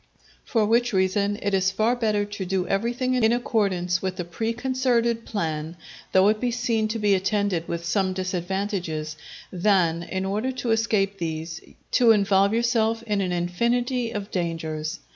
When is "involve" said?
12.13-12.51